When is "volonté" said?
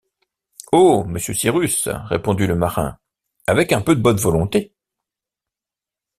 4.17-4.73